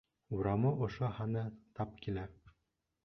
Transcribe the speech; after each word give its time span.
Урамы 0.37 0.71
ошо, 0.87 1.09
һаны 1.19 1.43
тап 1.81 1.93
килә. 2.07 2.25